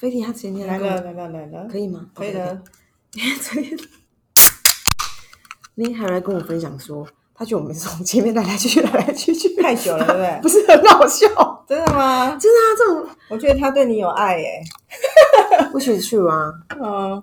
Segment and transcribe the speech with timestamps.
[0.00, 2.06] 飞碟他前天来了来了来了，可以吗？
[2.14, 2.62] 可以的。
[3.42, 3.76] 昨天
[5.74, 10.40] 那天还来跟我分享说，他觉得我们从前面来来去去来来去去，太久了， 对不对？
[10.40, 11.28] 不是很好笑。
[11.68, 12.34] 真的吗？
[12.40, 14.62] 真的啊，这种我觉得他对你有爱耶。
[15.70, 16.50] 不许去啊！
[16.80, 17.22] 嗯，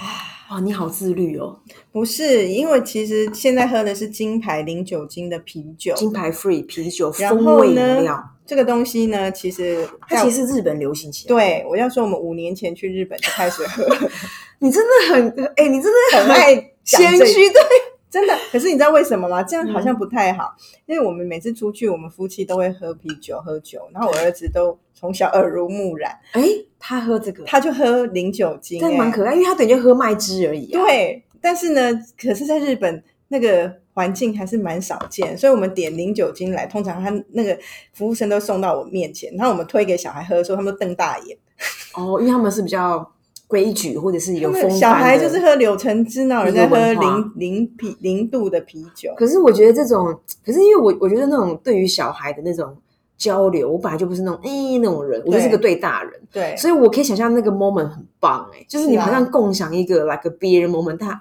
[0.50, 1.60] 哇，你好自律哦，
[1.92, 13.84] 不是，因为其实现在喝的是金牌零酒精的啤酒，金牌 free 啤酒风味饮料，这个东西呢，其实它其实日本流行起来。，对我要说，我们五年前去日本就开始喝，
[14.58, 17.60] 你真的很哎、你真的很爱谦虚，对，
[18.08, 18.34] 真的。
[18.50, 19.42] 可是你知道为什么吗？
[19.42, 20.56] 这样好像不太好，
[20.86, 26.42] 因为我们每次出去，我们夫妻都会喝啤酒、喝酒，然后我儿子都从小耳濡目染，哎、
[26.78, 37.56] 他喝这个，他就喝零酒精、哎但蛮可爱，因为他等于就喝麦汁而已、啊。，对，但是呢，可是在日本那个环境还是蛮少见，所以我们点零酒精来，通常他那个
[37.92, 41.36] 服务生都送到我面前，然后我们推给小孩喝的时候，他们都瞪大眼。
[41.94, 43.12] 哦，因为他们是比较
[43.46, 49.12] 规矩，或者是有风小孩就是喝柳橙汁，哪有人在喝零零啤零度的啤酒？
[49.16, 50.06] 可是我觉得这种，
[50.44, 52.76] 可是因为我我觉得那种对于小孩的那种
[53.16, 61.20] 交流，我本来就不是那种诶、那种人，我就是个对大人，对，所以我可以想象那个 moment 很棒哎、就是你好像共享一个 like a beer moment，他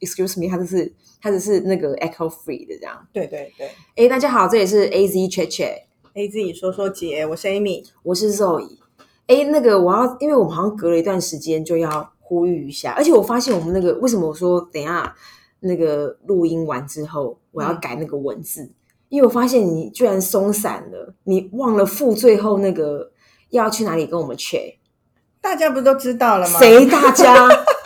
[0.00, 3.06] excuse me，他就是他只是那个 echo free 的这样。
[3.12, 3.70] 对对对。
[3.96, 7.84] 哎，大家好，这里是 A Z Chat Chat，A 自己说说姐，我是 Amy。
[8.02, 8.78] 我是 Zoe。
[9.26, 15.14] 哎，那个我要，因为我们好像隔了一段时间就要呼吁一下，而且我发现我们那个为什么我说等一下
[15.60, 18.70] 那个录音完之后我要嗯改那个文字，
[19.08, 23.12] 因为我发现你居然松散了，你忘了附最后那个
[23.50, 24.74] 要去哪里跟我们 check。
[25.40, 26.58] 大家不是都知道了吗？
[26.58, 27.48] 谁大家？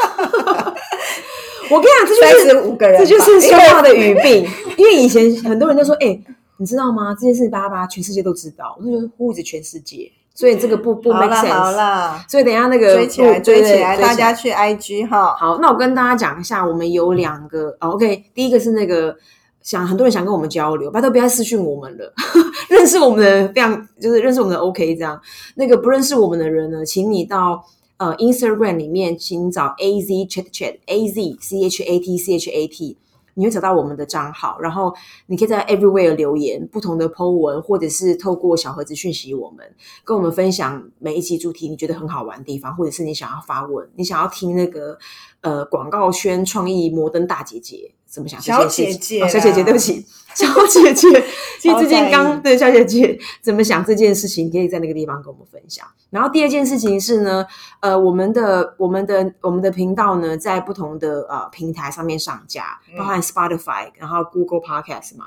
[1.75, 3.05] 我跟你讲，这就是五个人吧？
[3.05, 4.47] 这就是说话的语病。
[4.79, 6.19] 因为以前很多人都说，哎、
[6.59, 7.15] 你知道吗？
[7.15, 8.77] 这件事巴拉巴拉，全世界都知道。
[8.79, 11.53] 我就说护着全世界，所以这个不不好 make sense。
[11.53, 15.35] 好了，所以等一下那个追起来追起来，大家去 IG 哈。
[15.37, 15.59] 好。
[15.61, 19.17] 那我跟大家讲一下，我们有两个、哦、OK，第一个是那个
[19.63, 22.13] 想很多人想跟我们交流，拜托不要私讯我们了。
[22.69, 25.21] 认识我们的非常就是认识我们的 OK 这样。
[25.55, 27.65] 那个不认识我们的人呢，请你到
[27.97, 32.67] 呃 Instagram 里面，请找 A Z Chat Chat A Z C H A T C H A
[32.67, 32.99] T。
[33.37, 34.95] 你会找到我们的账号，然后
[35.27, 39.75] 你可以在 Everywhere 留言不同的 po 文，或者是透过小盒子讯息我们，
[40.05, 44.97] 跟我们分享每一期主题你觉得很好玩的地方，或者是你想要发问，你想要听那个
[45.41, 48.65] 呃广告圈创意摩登大姐姐怎么想小？
[48.67, 51.25] 姐姐哦小姐姐，啦对不起， 小姐姐，
[51.59, 55.85] 其实最近刚对小姐姐怎么想这件事情，可以在那个地方跟我们分享。
[56.11, 57.45] 然后第二件事情是呢，
[57.81, 65.27] 呃，我们的我们的我们的频道呢，在不同的呃平台上面上架，嗯包含 Spotify，然后 Google Podcast 嘛，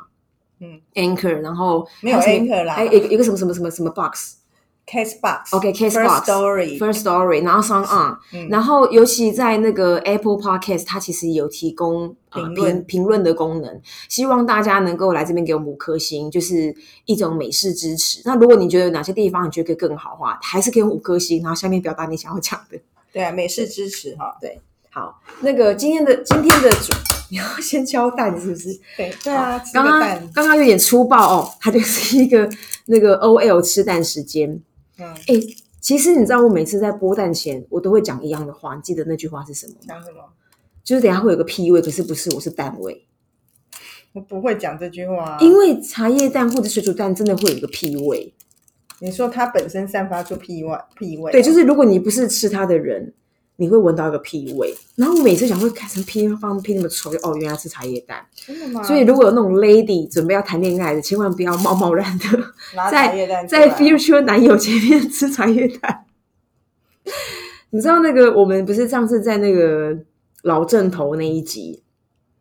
[0.62, 4.36] 嗯，Anchor，然后没有 Anchor 啦还有一个一个什么什么什么什么 Box。
[4.90, 5.56] ，Castbox。
[5.56, 6.78] OK，Castbox、First Story。
[6.80, 16.75] First Story，然后 Sound On，、嗯然后尤其在那个 Apple Podcast，它其实有提供呃评论评评论的功能，希望大家能够来这边给我们五颗星，就是
[17.06, 18.22] 一种美式支持。
[18.25, 22.80] 那如果你觉得有哪些地方你觉得可以更好的话，还是给我五颗星，然后下面表达你想要讲的。
[23.12, 24.38] 对啊，美式支持哈。
[24.42, 24.59] 对
[24.90, 26.94] 好，那个今天的今天的主，
[27.30, 28.69] 你要先敲蛋是不是？
[28.96, 30.02] 对对啊，刚刚。
[30.34, 32.50] 刚刚有点粗暴哦，它就是一个
[32.86, 34.59] 那个 OL 吃蛋时间。
[35.00, 35.41] 嗯，哎、
[35.80, 38.75] 其实你知道，我每次在剥蛋前，我都会讲一样的话。
[38.75, 39.80] 你记得那句话是什么吗？
[39.88, 40.18] 讲什么？
[40.84, 43.06] 就是等下会有个屁味，可是不是，我是蛋味。
[44.13, 45.38] 我不会讲这句话啊。
[45.41, 48.34] 因为茶叶蛋或者水煮蛋真的会有一个屁味。
[49.00, 51.34] 你说它本身散发出屁味，屁味啊。
[51.34, 53.13] 对，就是如果你不是吃它的人，
[53.57, 54.73] 你会闻到一个屁味。
[54.95, 58.25] 然后我每次想说，看什么屁放屁那么臭，哦，原来是茶叶蛋。
[58.34, 58.81] 真的吗？
[58.84, 62.25] 所以如果有那种 lady 准备要谈恋爱的，千万不要贸贸然的
[62.90, 66.06] 在在 future 男友前面吃茶叶蛋。
[67.72, 69.97] 你知道那个我们不是上次在那个
[70.44, 71.84] 老正头那一集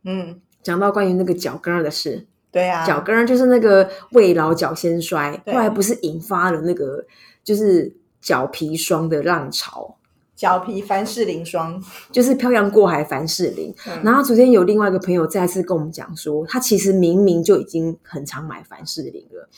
[0.04, 7.04] 嗯，讲到关于那个脚跟儿的事，对啊，脚跟儿就是那个未老脚先衰，对后来不是引发了那个
[7.43, 9.96] 就是脚皮霜的浪潮，
[10.36, 11.83] 脚皮凡士林霜。
[12.12, 13.74] 就是漂洋过海凡士林。
[13.88, 19.48] 嗯然后昨天有另外一个朋友再次跟我们讲说，他其实明明就已经很常买凡士林了，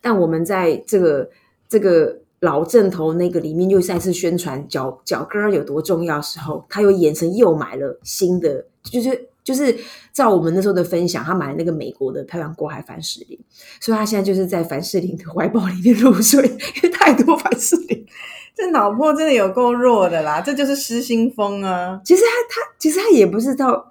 [0.00, 1.28] 但我们在这个
[1.68, 9.74] 这个老正头那个里面又再次宣传脚脚跟儿有多重要的时候，他又眼神又买了新的，就是就是
[10.12, 13.38] 照我们那时候的分享，他买了那个美国的漂洋过海凡士林，
[13.80, 18.06] 所以他现在就是在凡士林的怀抱里面入睡，因为太多凡士林。
[18.54, 21.98] 这脑波真的有够弱的啦，这就是失心疯啊！
[22.04, 22.28] 其实他
[22.60, 23.90] 他其实他也不是到，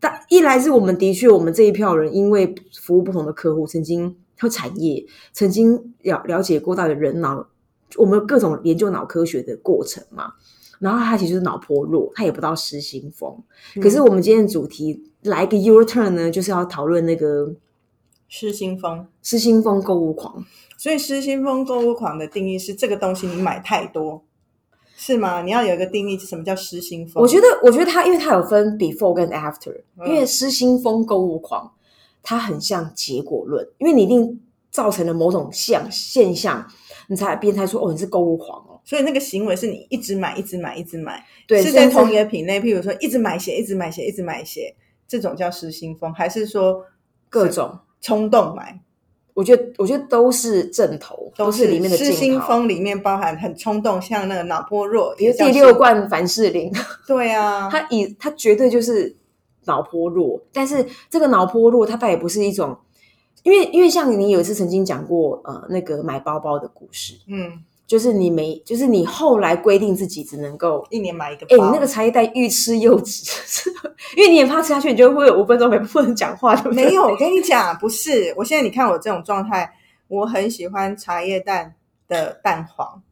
[0.00, 7.46] 但一来是我们的确我们这一票人，因为服务不同的客户，曾经还有产业，曾经了了解过到的人脑
[7.94, 10.32] 我们各种研究脑科学的过程嘛。
[10.80, 13.32] 然后他其实是脑波弱，他也不到失心疯。
[13.80, 17.54] 可是我们今天的主题来一个 U turn 呢，就是要讨论那个
[18.28, 19.06] 失心疯。
[19.22, 20.44] 失心疯购物狂。
[20.78, 24.24] 所以失心疯购物狂的定义是这个东西你买太多，
[24.96, 25.42] 是吗？
[25.42, 27.22] 你要有一个定义，什么叫失心疯？
[27.22, 29.74] 我觉得，我觉得它因为它有分 before 跟 after，
[30.06, 31.70] 因为失心疯购物狂，
[32.22, 34.40] 它很像结果论，因为你一定
[34.70, 36.66] 造成了某种现现象，
[37.08, 38.69] 你才别人才说哦你是购物狂哦。
[38.90, 44.74] 所以那个行为是你一直买，一直买，一直买，对，是在同一个品类，譬如说一直买鞋，一直买鞋，一直买鞋，
[45.06, 46.84] 这种叫失心疯，还是说
[47.28, 48.80] 各种，冲动买？
[49.32, 52.36] 我觉得我觉得都是正头，都是里面的失心。
[52.40, 56.68] 疯里面包含很冲动，像那个脑波弱，比如第六罐凡士林，
[57.06, 59.16] 对啊， 它以它绝对就是
[59.66, 62.76] 脑波弱，但是这个脑波弱它倒也不是一种，
[63.44, 70.86] 因为因为像你有一次曾经讲过呃那个买包包的故事，嗯，就是你没就是你后来规定自己只能够。
[70.90, 73.28] 一年买一个哎、那个茶叶蛋欲吃又止，
[74.16, 76.84] 因为你也怕吃下去，你就会有五分钟没不能讲话，对不对？
[76.84, 79.68] 没有，我跟你讲，不是，我现在你看我这种状态，
[80.06, 81.74] 我很喜欢茶叶蛋
[82.06, 83.02] 的蛋黄，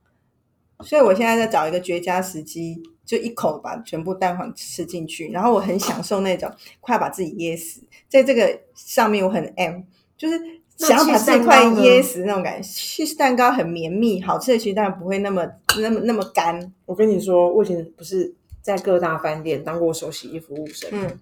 [0.85, 6.49] 所以我现在在找一个绝佳时机，就一口把全部蛋黄吃进去，然后我很享受那种
[6.79, 9.81] 快把自己噎死，在这个上面我很 M，
[10.17, 10.41] 就是
[10.79, 12.67] 想要把自己快噎死那种感觉。
[12.69, 15.47] cheese 蛋糕很绵密，好吃的 cheese 蛋不会那么
[15.81, 21.19] 那么那么干，我跟你说，我以前不是在各大饭店当过手洗衣服务生，嗯，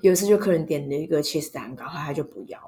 [0.00, 2.58] 有一次就客人点了一个 cheese 蛋糕，后来他就不要，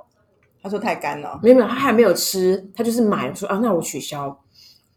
[0.63, 4.41] 他说太干了，没有没有，他还没有吃，他就是买了说啊，那我取消。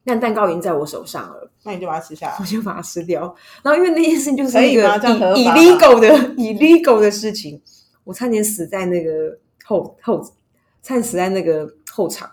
[0.05, 2.43] 但蛋糕已经在我手上了，那你就把它吃下来我。
[2.43, 3.21] 就把它吃掉。
[3.63, 7.61] 然后因为那件事情就是一个可以 illegal 的 illegal 的事情，
[8.03, 10.21] 我差点死在那个后后，
[10.83, 12.29] 差点死在那个后场。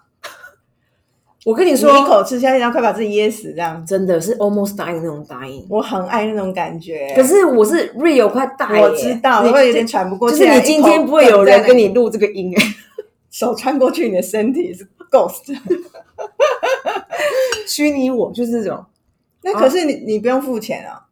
[1.46, 3.82] 我跟你你说，一口吃下去，然后快把自己噎死，这样。
[3.86, 5.64] 真的是 almost dying 那种 dying。
[5.70, 7.14] 我很爱那种感觉。
[7.16, 10.50] 可是我是 real 快 die，我知道，你我会有点喘不过就气就。
[10.50, 12.62] 是你今天不会有人跟你录这个音哎、
[13.30, 15.56] 手穿过去你的身体是 ghost。
[17.66, 18.84] 虚拟我就是这种，
[19.42, 21.06] 那可是你你不用付钱啊。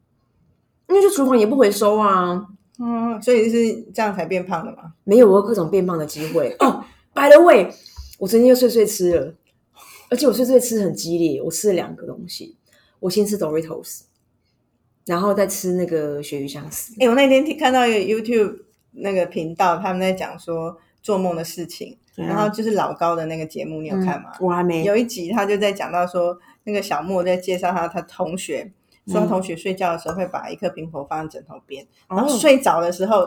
[0.89, 2.47] 因为就厨房也不回收啊，
[2.79, 4.93] 嗯，所以是这样才变胖的嘛。
[5.05, 6.85] 没有我有各种变胖的机会哦。
[7.19, 7.69] By the way，
[8.21, 9.35] 我昨天又碎碎吃了，
[10.09, 12.57] 而且我碎碎吃很激烈，我吃了两个东西，
[13.01, 14.03] 我先吃 Doritos，
[15.05, 16.95] 然后再吃那个鳕鱼香丝。
[17.01, 18.61] 哎、我那天听看到一个 YouTube
[18.93, 24.31] 那个频道，他们在讲说做梦的事情，然后就是老高的那个节目，你有看吗？
[24.41, 28.71] 我还没有一集他就在讲到说，那个小莫在介绍他他同学，
[29.09, 33.27] 说他同学睡觉的时候会把一颗苹果放在枕头边，然后哦睡着的时候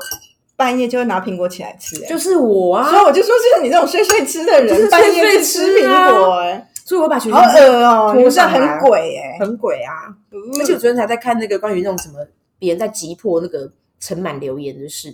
[0.61, 2.07] 半夜就会拿苹果起来吃、欸。
[2.07, 2.87] 就是我啊。
[2.87, 10.13] 所以，我就说，就是你这种睡睡吃的人，就是半夜吃苹果、哎，所以我把鳕鱼好恶哦、你这样拖上很鬼哎、很鬼啊。
[10.59, 12.19] 而且我昨天才在看那个关于那种什么
[12.59, 15.09] 别人在急迫那个尘螨留言的事，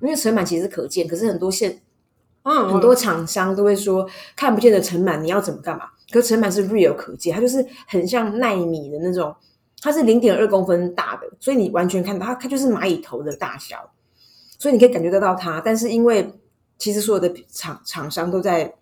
[0.00, 1.80] 因为尘螨其实是可见，可是很多现
[2.44, 5.84] 嗯，很多厂商都会说看不见的尘螨你要怎么干嘛？
[6.10, 9.34] 可是尘螨是 real 可见，它就是很像纳米的那种，
[9.82, 13.76] 它是零点二公分大的，所以你完全看到它，它就是蚂蚁头的大小，
[14.60, 15.60] 所以你可以感觉得到它。
[15.60, 16.32] 但是因为
[16.78, 18.72] 其实所有的厂厂商都在，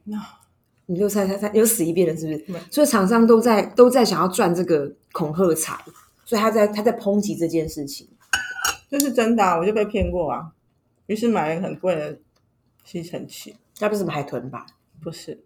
[0.86, 2.60] 你就猜猜猜，又死一遍了是不是对？
[2.70, 5.82] 所以厂商都在都在想要赚这个恐吓财，
[6.24, 8.06] 所以他在他在抨击这件事情。
[8.91, 10.53] 这是真的、啊，我就被骗过啊，
[11.06, 12.19] 于是买了很贵的
[12.84, 14.67] 吸尘器，那不是什么海豚吧？
[15.03, 15.43] 不是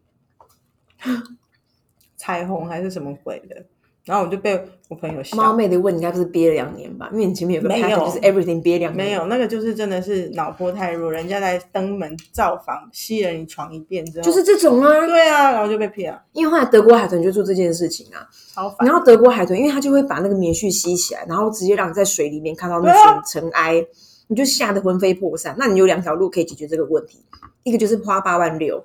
[2.17, 3.67] 彩虹还是什么鬼的，
[4.05, 7.09] 然后我就被我朋友猫笑，妹的问，应该不是憋了两年吧？
[7.13, 15.07] 因为你前面有个没有 pattern 就是 everything 憋两年，没有那个就是真的是脑波太弱，人家来登门造访，吸了你床一遍之后，就是这种啊。
[15.07, 18.87] 对啊，然后就被骗了，因为后来德国海豚就做这件事情啊，超烦。
[18.87, 23.87] 然后德国海豚，因为它就会把那个棉絮吸起来，然后直接让你在水里面看到那对啊群尘埃，
[24.27, 25.55] 你就吓得魂飞魄散。
[25.57, 27.25] 那你有两条路可以解决这个问题，
[27.63, 28.85] 一个就是花八万六，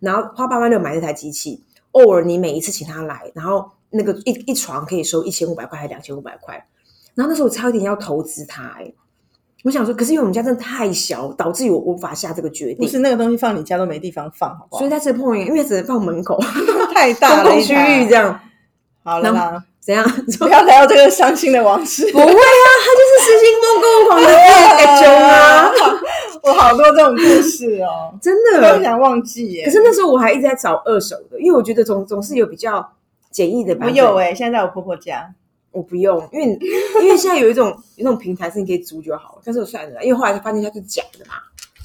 [0.00, 6.54] 然后花八万六买这台机器，偶尔你每一次请他来，然后那个一一床可以收一千五百块还是两千五百块，
[7.14, 8.94] 然后那时候我差一点要投资它、欸，
[9.64, 12.76] 我想说，可是因为我们家真的太小，导致于我无法下这个决定。
[12.78, 14.78] 不是那个东西放你家都没地方放，好不好？
[14.78, 16.38] 所以在这 point，因为只能放门口，
[16.94, 18.14] 太大了，公共区域这。
[18.14, 18.40] 样，
[19.02, 20.04] 好了啦，怎样？
[20.38, 22.06] 不要聊这个伤心的往事。
[22.12, 25.72] 不会啊，他就是失心疯购物狂的那种 啊，
[26.44, 28.82] 我好多这种故事哦，真都的。
[28.82, 29.64] 想忘记耶。
[29.64, 32.92] 可是那时候我还一直在找二手的，因为我觉得总总是有比较
[33.30, 33.90] 简易的版本。
[33.90, 35.34] 我有哎，现在在我婆婆家，
[35.70, 36.46] 我不用，因为
[37.02, 41.34] 因为现在有一种有那种平台是你可以租就好了，但是我算了，因为后来才发现它是假的嘛。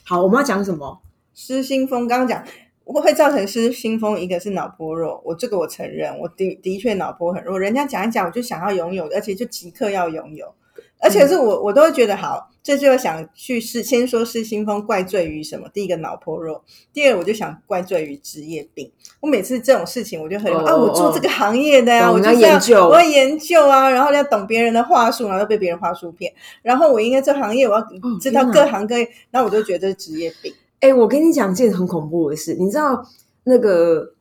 [0.06, 1.00] 好，我们要讲什么？
[1.34, 2.44] 失心疯刚刚讲，
[2.84, 7.60] 我会造成失心疯，一个是脑波弱，我这个我承认，我的的确脑波很弱。
[7.60, 10.54] 人家讲一讲，我就想要拥有，而且就即刻要拥有，
[11.00, 15.68] 而且是我我都会觉得好，这就想去是先说失心疯怪罪于什么？
[15.74, 18.90] 第一个脑破弱，第二我就想怪罪于职业病。
[19.20, 27.86] 我每次这种事情，我就很哦啊，我做这个行业的呀，哦我就是要研究我要研究啊，然后要懂别人的话术，然后又被别人话术骗，然后我应该这行业我要
[28.22, 30.54] 知道各行各业，然后我就觉得职业病。
[30.80, 33.06] 哎、我跟你讲件很恐怖的事，你知道
[33.44, 34.14] 那个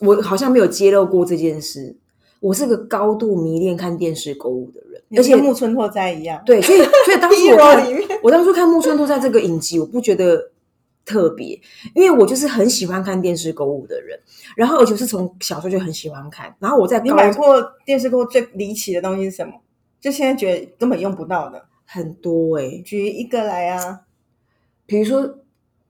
[0.00, 1.96] 我好像没有揭露过这件事。
[2.44, 10.50] 我是个高度迷恋看电视购物的人，而且跟木村拓哉一样，对，所以所以当初我 看我当初看木村拓哉这个影集，我不觉得
[11.06, 11.58] 特别，
[11.94, 14.20] 因为我就是很喜欢看电视购物的人，
[14.56, 19.54] 然后而且是从小时候就很喜欢看，然后我在你买过电视购物最离奇的东西是什么？
[19.98, 24.00] 就现在觉得根本用不到的，很多哎、举一个来啊！
[24.84, 25.38] 比如说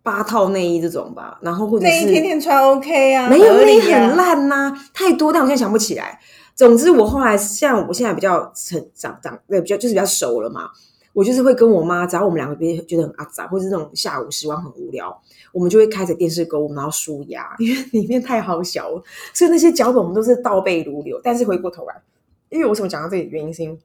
[0.05, 6.21] 八套内衣这种吧，然后或者是内衣天天穿 OK 啊，没有内衣很烂呐、太多，但我现在想不起来。
[6.55, 10.71] 总之，我后来像我现在比较成长长，对，比较就是比较熟了嘛。
[11.13, 15.17] 我就是会跟我妈，只要我们两个别觉得很阿杂，或者是那种下午时光很无聊，
[15.53, 19.01] 我们就会开着电视购物，然后舒压，因为里面太好笑了，
[19.33, 21.21] 所以那些脚本我们都是倒背如流。
[21.23, 22.03] 但是回过头来，
[22.51, 23.79] 因为我为什么讲到这里，原因是因为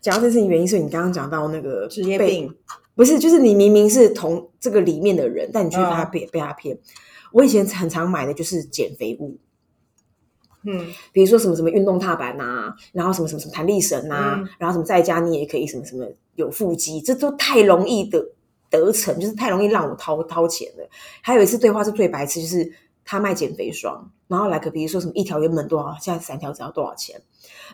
[0.00, 2.54] 讲到这事情，原因是你刚刚讲到那个被职业病，
[2.94, 6.78] 不是，就是你明明是同这个里面的人，但你却被他嗯被、被他骗。
[7.32, 9.36] 我以前很常买的就是减肥物，
[10.64, 18.24] 嗯，比如说什么什么运动踏板呐、然后什么什么什么弹力绳呐、嗯然后什么在家你也可以什么什么有腹肌，这都太容易的
[18.68, 20.88] 得逞，就是太容易让我掏掏钱了。
[21.22, 22.70] 还有一次对话是最白痴，就是
[23.04, 27.20] 他卖减肥霜，然后来个比如说什么一条原本多少，现在三条只要多少钱。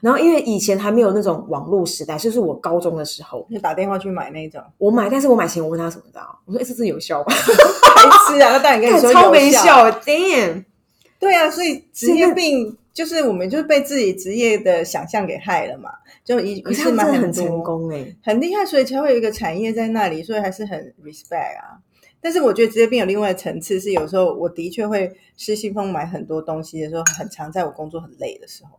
[0.03, 7.27] 然后因为以前还没有那种网络时代，就是我高中的时候，就打电话去买那种，我买，但是我买前我问他什么的，我说：“哎、这真的有效吗？”
[7.97, 8.53] 白痴啊！
[8.53, 10.65] 他当然跟你说超没效，效，damn！
[11.19, 15.91] 对啊，所以职业病就是我们就是被自己职业的想象给害了嘛，
[16.25, 21.81] 就一一次买很成功哎、很厉害，所以才会有一个产业在那里，所以还是很 respect 啊。
[22.21, 28.79] 但是我觉得职业病有另外的层次，是有时候我的确会失心疯买很多东西的时候，很常在我工作很累的时候，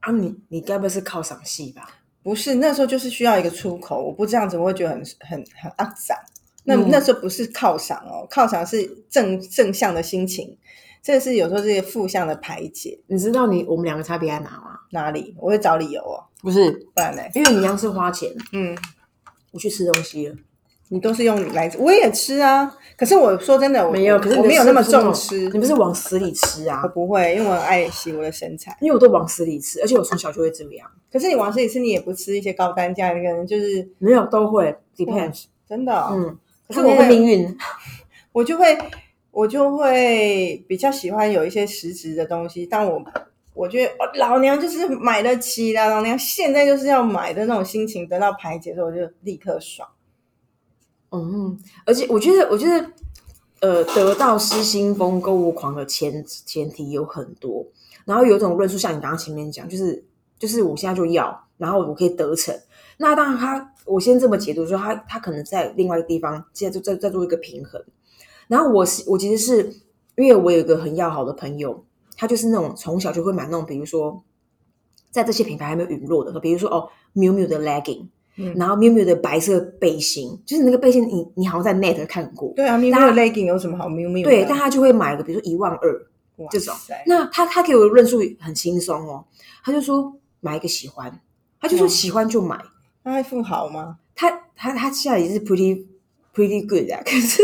[0.00, 2.00] 啊你，你该不是靠赏戏吧？
[2.22, 6.16] 不是那时候就是需要一个出口，我不这样子我会觉得很很很肮脏。
[6.64, 10.56] 那、嗯那时候不是犒赏哦，犒赏是正正向的心情，
[11.04, 12.98] 这是有时候这些负向的排解。
[13.08, 14.80] 你知道你我们两个差别在哪吗？
[14.90, 17.22] 哪里我会找理由哦，不是，不然呢？
[17.34, 18.74] 因为你一样是花钱，嗯，
[19.50, 20.34] 我去吃东西了，
[20.88, 22.74] 你都是用来，我也吃啊。
[22.96, 26.88] 可是我说真的，我没有，可是我没有那么重吃，你不是往死里吃啊我？
[26.88, 28.74] 不会，因为我很爱惜我的身材。
[28.80, 37.56] 因为我都往死里吃，而且我从小就会这样，可是你往死里吃，你也不吃一些高单价，你可能就是没有都会 depends，真的哦、嗯，可是我会命运，
[38.32, 38.78] 我就会
[39.34, 42.64] 我就会比较喜欢有一些实质的东西。
[42.64, 43.02] 但我
[43.52, 49.88] 我觉得哦，老娘就是买得起啦，老娘现在就是要买的那种心情得到排解的时候，我就立刻爽。
[51.10, 52.90] 嗯，而且我觉得，我觉得，
[53.60, 57.64] 呃，得到失心疯购物狂的前前提有很多，
[58.04, 60.04] 然后有一种论述，像你刚刚前面讲，就是
[60.38, 62.52] 就是我现在就要，然后我可以得逞。
[62.96, 67.80] 那当然他，我先这么解读说，他他可能在另外一个地方，现在就在在做一个平衡。
[68.48, 69.74] 然后我是我其实是
[70.16, 71.84] 因为我有一个很要好的朋友，
[72.16, 74.22] 他就是那种从小就会买那种，比如说
[75.10, 78.06] 在这些品牌还没有陨落的比如说哦，miu miu 的 legging。
[78.36, 84.24] 嗯然后 miu miu 的白色背心，就是那个背心你，你好像在 net 看过，对啊，咪咪大的 legging 有什么好 miu miu？？
[84.24, 86.06] 对，但他就会买个，比如说一万二，
[86.38, 86.74] 哇这种
[87.06, 89.24] 那他他给我的论述很轻松哦，
[89.62, 91.20] 他就说买一个喜欢，
[91.60, 92.60] 他就说嗯喜欢就买，
[93.04, 93.98] 他会富豪吗？
[94.16, 95.86] 他他他现在也是 pretty
[96.34, 97.42] pretty good 啊， 可是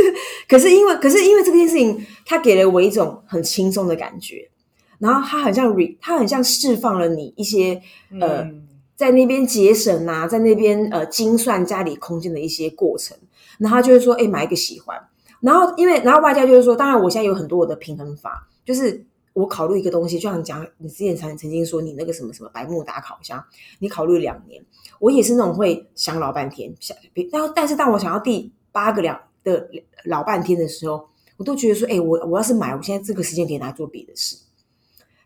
[0.49, 4.51] 可是因为可是因为这件事情，他给了我一种很轻松的感觉，
[4.99, 7.81] 然后他很像 re，他很像释放了你一些
[8.21, 8.43] 呃。
[8.43, 8.67] 嗯。
[9.01, 13.17] 在那边节省啊，在那边呃精算家里空间的一些过程，
[13.59, 14.95] 然后他就会说，哎、买一个喜欢，
[15.41, 23.43] 然后因为然后外加就是说，当然我现在有很多我的平衡法，就是我考虑一个东西，就像你讲，你之前曾曾经说你那个什么什么白木打烤箱，
[23.79, 24.63] 你考虑两年，
[24.99, 26.95] 我也是那种会想老半天，想，
[27.33, 29.69] 但但是当我想要第八个两的
[30.05, 34.37] 老半天的时候，我都觉得说，哎、我我要是买，我现在这个时间点拿做别的事，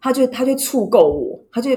[0.01, 1.77] 他就他就触够我，他就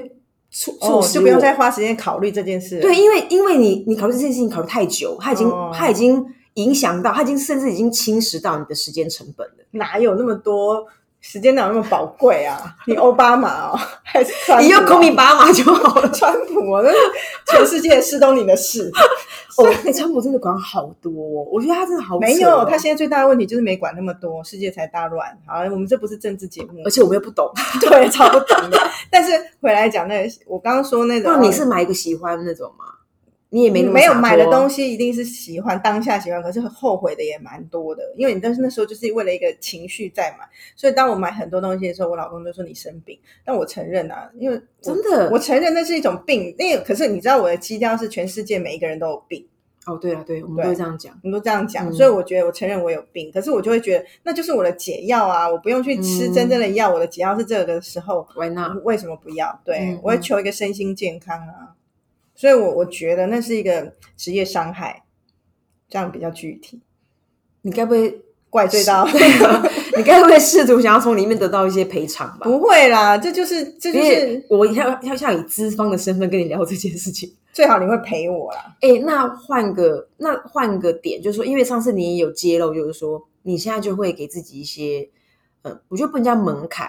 [0.50, 2.82] 促促哦，使我就不用再花时间考虑这件事了。
[2.82, 9.56] 对，因为因为你你考虑这件事情考虑太久，他已经、哦它已经影响到，他已经甚至已经侵蚀到你的时间成本了。
[9.72, 10.86] 哪有那么多
[11.20, 12.76] 时间哪有那么宝贵啊？
[12.88, 14.32] 你奥巴马哦，还是
[14.62, 16.10] 你就口米巴马就好了。
[16.12, 16.98] 川普哦，那是
[17.46, 18.92] 全世界的事都你的事。
[19.58, 25.28] 哦，那川普真的管好多、哦，我觉得他真的好哦没有，他现在最大的问题就是没管那么多，世界才大乱。
[25.46, 27.52] 好，我们这不是政治节目而，且我们又不懂。
[27.82, 28.78] 对，超不懂的。
[29.10, 32.86] 但是回来讲那个，我刚刚说那种，那你是买一个喜欢那种吗？
[33.50, 38.04] 你也没没有买的东西，一定是喜欢当下喜欢，可是后悔的也蛮多的。
[38.18, 43.18] 因为你但是那时候就是为了一个情绪在买，所以当我买很多东西的时候，我老公就说你生病。
[43.46, 46.54] 但我承认啊，因为真的我承认那是一种病。
[46.58, 49.48] 那个可是你知道我的基调是全世界每一个人都有病。
[49.86, 51.18] 哦，对啊，对，我们对都这样讲。
[51.24, 58.84] 我们都这样讲，嗯所以我觉得我承认我有病，可是我就会觉得那就是我的解药啊，我不用去吃嗯真正的药，我的解药是这个的时候，Why not？
[58.84, 59.58] 为什么不要？
[59.64, 61.72] 对、嗯我会求一个身心健康啊，
[62.38, 65.04] 所以我我觉得那是一个职业伤害，
[65.90, 66.80] 这样比较具体，
[67.64, 69.06] 你该不会怪罪到？
[69.98, 72.42] 你该不会试图想要从里面得到一些赔偿吧？
[72.44, 77.34] 不会啦，这就是这就是我要要像以资方的身份跟你聊这件事情。
[77.52, 85.10] 最好你会陪我啦，哎，那换个那换个点，就是说，因为上次你也有揭露，就是说你现在就会给自己一些，
[85.64, 86.88] 呃，我觉得不能叫门槛，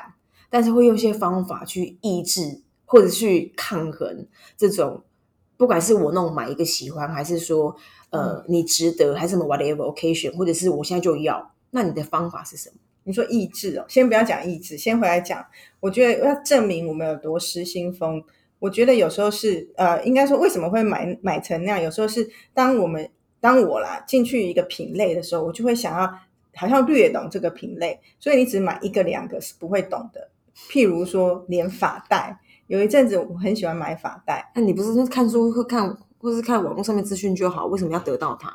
[0.51, 4.27] 但是会用一些方法去抑制或者去抗衡
[4.59, 5.03] 这种，
[5.59, 7.77] 不管是我那种买一个喜欢，还是说
[8.09, 12.77] 呃你值得，还是什么 whatever occasion，或者是我现在就要，那你的方法是什么？
[13.05, 15.45] 你说意志哦，先不要讲意志，先回来讲。
[15.81, 18.23] 我觉得要证明我们有多失心疯。
[18.59, 21.83] 我觉得有时候是呃，应该说为什么会买买成那样？
[21.83, 23.11] 有时候是当我们
[23.41, 26.07] 当我啦进去一个品类的时候，我就会想要
[26.55, 30.29] 好像略懂这个品类，所以你只买一个两个是不会懂的。
[30.71, 32.39] 譬如说连发带，
[32.69, 38.53] 有一阵子我很喜欢买发带，那你不是看书会看，或是看网络上面资讯就好，为什么要得到它？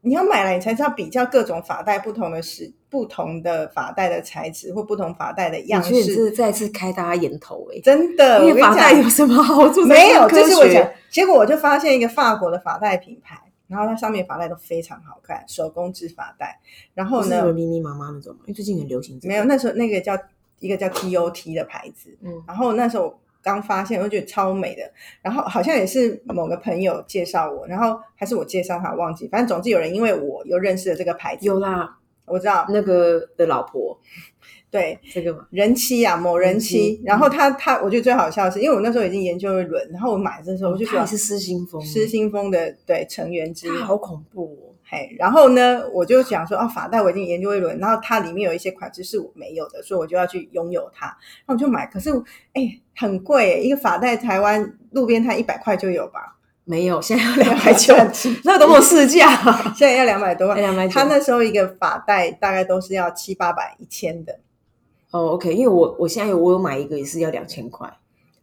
[0.00, 6.14] 你要买来，你才知道比较各种发带不同的是不同的发带的材质或不同发带的样我觉得你式。
[6.14, 9.82] 是再次开大家眼头哎、真的，因为发带有什么好处？
[9.86, 10.90] 没有，科这是我学讲。
[11.10, 16.60] 结果我就发现一个法国的发带品牌，然后它上面发带都非常好看，手工制发带。
[16.92, 18.40] 然后呢不是什么，咪咪妈妈那种吗？
[18.44, 19.32] 因为最近很流行这个。
[19.32, 20.18] 没有，那时候那个叫
[20.60, 24.82] 一个叫 TOT 的牌子，嗯，然后那时候我刚发现，我觉得超美的。
[25.22, 29.28] 然后好像也是某个朋友介绍我，然后还是我介绍他，忘记。
[29.28, 33.96] 反正总之有人因为我又认识了这个牌子，有啦，我知道，那个的老婆
[34.72, 36.78] 对，这个嘛，人妻啊，某人妻。
[36.78, 43.84] 人妻然后他他，我觉得最好笑的是，因为我那时候已经研究一轮，然后我买的时候我就觉得他是失心疯，失心疯的对成员之一他。
[43.84, 44.73] 好恐怖哦。
[44.86, 51.16] 嘿，然后呢，我就想说，哦，发带我已经研究一轮，然后它里面有一些款式是我没有的，所以我就要去拥有它。
[51.46, 52.10] 那我就买，可是
[52.52, 56.36] 哎，很贵耶，一个发带台湾路边摊一百块就有吧？
[56.66, 59.28] 没有，现在要两百九，现那多么市价？
[59.76, 60.56] 现在要两百多万。
[60.56, 61.04] 两百九他。
[61.04, 64.38] 那时候一个发带大概都是要七八百、一千的。
[65.10, 67.92] 哦，OK，因为我我现在有我有买一个也是要两千块，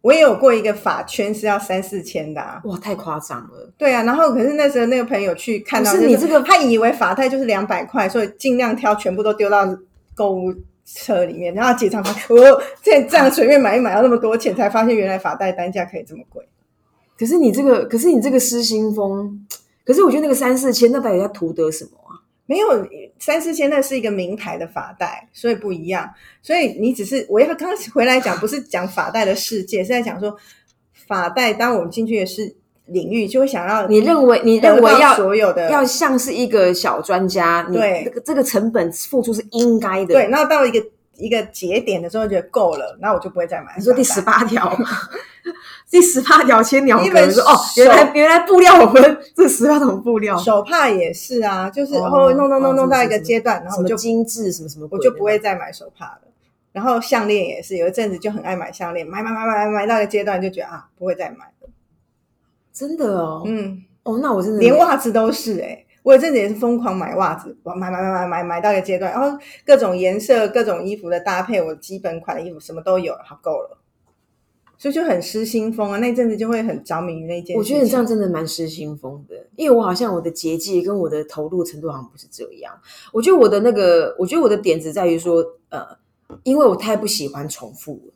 [0.02, 3.72] 我也有过一个发圈是要三四千的、啊，哇，太夸张了。
[3.78, 4.02] 对啊。
[4.04, 9.64] 然后可是那时候那个朋友去看到、是你这个他以为发带就是两百块，所以尽量挑，全部都丢到
[10.16, 10.52] 购物
[10.86, 16.44] 车里面，然后结账发现，哦，这这样随便买一买要那么多钱，才发现原来发带单价可以这么贵。
[17.16, 19.46] 可是你这个，可是你这个失心疯，
[19.86, 22.01] 可是我觉得那个三四千，那到底要图得什么啊？
[22.52, 22.68] 没有
[23.18, 26.10] 三四千，那是一个名牌的发带，所以不一样。
[26.42, 30.36] 所以你只是我要刚回来讲， 不是讲发带的世界，是在讲说
[31.08, 31.54] 发带。
[31.54, 32.54] 当我们进去的是
[32.88, 40.14] 领域，就会想要你认为你认为要所有的要像是一个小专家，对这个这个成本付出是应该的。
[40.14, 40.86] 对，，然后到一个
[41.22, 43.74] 一个节点的时候，觉得够了，那我就不会再买。
[43.78, 44.76] 你说第十八条，
[45.90, 56.22] 第十八条千鸟格，说哦，原来原来布料我们这十八种布料，手帕也是啊，就是哦哦弄弄弄哦弄到一个阶段，然后我就精致什么什么，我就不会再买手帕了。
[56.72, 61.70] 然后项链也是，有一阵子就很爱买项链，买买买买买买到一个阶段就觉得啊，不会再买了。
[62.74, 73.78] 真的哦，嗯，哦，那我真的连袜子都是哎、我有阵子也是疯狂买袜子，买买买买买买到一个阶段，然后各种颜色、各种衣服的搭配，我基本款的衣服什么都有，好够了。
[74.78, 77.60] 所以就很失心疯啊，那阵子就会很着迷于那件事。
[77.60, 82.74] 我觉得你这样真的蛮失心疯的，因为我好像我的结界跟我的投入程度好像不是这样。
[83.14, 85.86] 我觉得我的那个，我觉得我的点子在于说，呃，
[86.42, 88.14] 因为我太不喜欢重复了，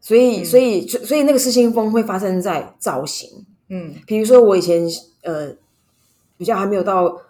[0.00, 3.44] 所以，嗯所以，所以那个失心疯会发生在造型。
[3.68, 4.86] 嗯比如说我以前
[5.22, 5.52] 呃
[6.36, 7.20] 比较还没有到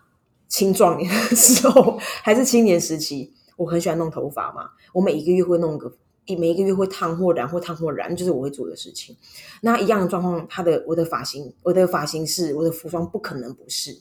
[0.49, 4.71] 青壮年的时候，还是青年时期，我很喜欢弄头发嘛。
[4.92, 5.92] 我每一个月会弄个，
[6.25, 9.16] 一每一个月会烫或染或烫或染，就是我会做的事情。
[9.62, 13.99] 那一样的状况，他的我的发型，我的发型是，我的服装不可能不是，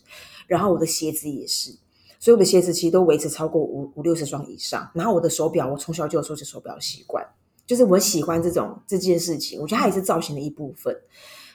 [0.48, 1.76] 然后我的鞋子也是。
[2.20, 4.90] 所有的鞋子其实都维持超过五五六十双以上。
[4.94, 7.24] 然后我的手表，我从小就有收集手表习惯，
[7.68, 10.96] 就是我喜欢这种这件事情，我觉得它也是造型的一部分。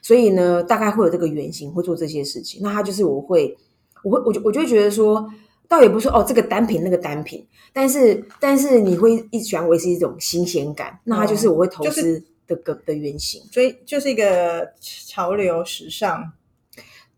[0.02, 2.60] 所以呢，大概会有这个原型会做这些事情。
[2.62, 3.56] 那它就是我会，
[4.02, 5.28] 我会，我就我就会觉得说，
[5.68, 13.42] 倒也不是说哦这个单品那个单品，但是但是你会一直喜欢维持一种新鲜感，那它就是我会投资的个的原型。
[13.52, 16.32] 所以就是一个潮流时尚。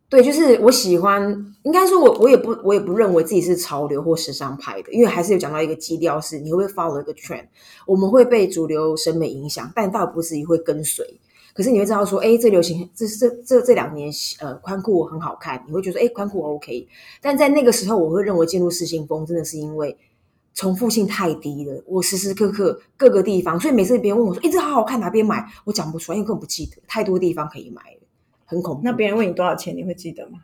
[0.08, 1.22] 对，就是我喜欢，
[1.62, 7.46] 应该说我我也不我也不认为自己是潮流或时尚派的，因为还是有讲到一个基调是你会 follow 一个 trend，
[7.86, 11.02] 我们会被主流审美影响，但倒不至于会跟随。
[11.54, 14.10] 可是你会知道说，哎，这流行这这这这两年
[14.40, 16.88] 呃宽裤很好看，你会觉得哎宽裤 OK，
[17.20, 19.96] 但在那个时候我会认为进入失心风真的是因为
[20.54, 28.00] 重复性太低了，我时时刻刻各个地方，所以每次别人问我说，哎，这好好看哪边买，我讲不出来，因为根本不记得，太多地方可以买了。
[28.44, 28.82] 很恐怖。
[28.84, 30.40] 那别人问你多少钱，你会记得吗？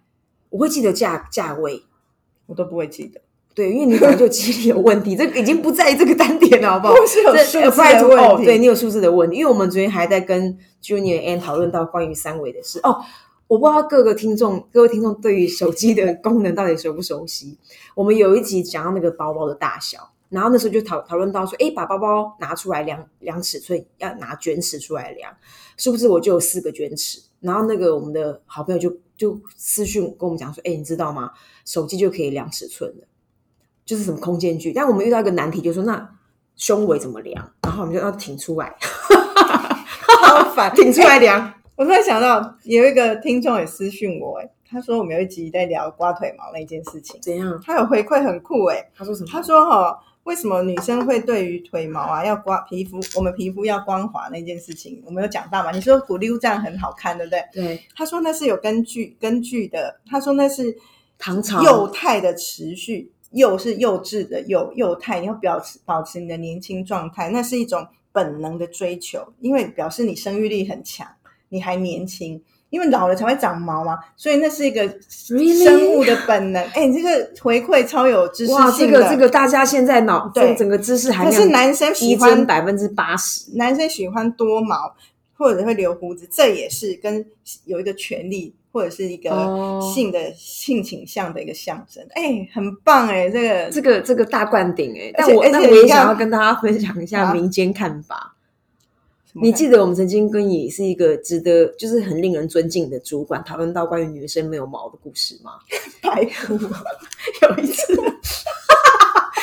[0.50, 1.82] 我会记得价价位，
[2.46, 3.20] 我都不会记得。
[3.58, 6.94] 对，因为你可能就记忆力有问题， 这已经不在这个单点了，好不好？
[7.04, 8.44] 是有数字的问题。
[8.44, 12.78] 对你有数字的问题，因为我们昨天还在跟 Junior Ann 讨论到关于三维的事。
[12.84, 13.02] 哦，
[13.48, 17.58] 我不知道各个听众、各位听众对于手机的功能到底熟不熟悉？
[17.96, 25.32] 我们有一集讲到那个包包的大小，然后那时候就讨讨论到说，哎，把包包拿出来量量尺寸，要拿卷尺出来量，
[25.76, 27.20] 是不是我就有四个卷尺？
[27.40, 31.32] 然后那个我们的好朋友就就私讯跟我们讲说，哎，你知道吗？
[31.64, 33.06] 手机就可以量尺寸的，
[33.88, 34.70] 就是什么空间距。
[34.70, 36.10] 但我们遇到一个难题，就是说那
[36.56, 37.50] 胸围怎么量？
[37.62, 38.76] 然后我们就要挺出来，
[40.22, 41.54] 好烦， 挺出来量。
[41.74, 47.58] 我突然想到，有一个听众也私讯我，哎，他说我们有一集在聊刮腿毛那件事情，怎样？
[47.64, 49.28] 他有回馈很酷，哎，他说什么？
[49.32, 49.98] 他说哈。
[50.24, 55.70] 为什么女生会对于腿毛啊要刮皮肤，我们皮肤要光滑那件事情，我们有讲到嘛？
[55.70, 57.42] 你说骨溜这样很好看，对不对？
[57.50, 57.82] 对。
[57.96, 59.98] 他说那是有根据根据的。
[60.04, 60.76] 他说那是
[61.18, 71.06] 唐朝幼态的持续，幼是幼稚的幼，幼态你要保持保持你的年轻状态，那是一种本能的追求，因为表示你生育力很强，
[71.48, 72.42] 你还年轻。
[72.70, 76.62] 因为老了才会长毛嘛，所以那是一个生物的本能。
[76.74, 84.94] 哎，你这个回馈超有知识性哇，这个这个大家现在脑对整个知识还可是男生喜欢百分之八十，男生喜欢多毛
[85.34, 87.24] 或者会留胡子，这也是跟
[87.64, 89.28] 有一个权利或者是一个
[89.92, 92.06] 性的性倾向的一个象征。
[92.10, 98.36] 哎，很棒哎，这个这个这个大灌顶哎，但我但我也想要跟大家分享一下民间看法。
[99.40, 105.52] 你记得我们曾经跟你是一个值得，就是很令人尊敬的主管讨论到关于女生没有毛的故事吗？
[106.00, 106.54] 白虎
[107.42, 107.94] 有一次，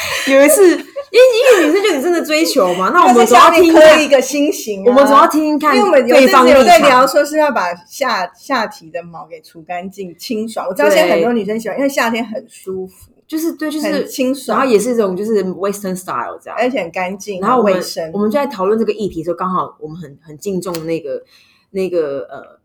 [0.32, 10.66] 有一次，因为因为女生就你真的追求嘛，那我们总要听一个心形，我们总要听听看，因为我们对方有在聊说是要把下下体的毛给除干净、清爽。
[10.68, 13.12] 我知道现在很多女生喜欢，因为夏天很舒服。
[13.28, 18.12] 就是对，就是清爽，然后也是一种就是 Western style 这样，而且很干净，然后卫生。
[18.14, 21.24] 我们就在讨论这个议题的时候，刚好我们很很敬重那个
[21.72, 22.60] 那个呃